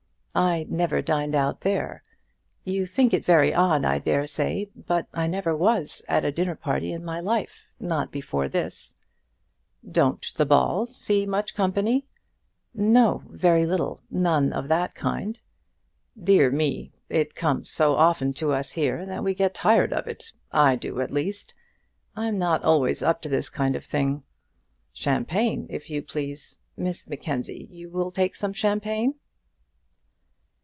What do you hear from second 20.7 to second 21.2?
do, at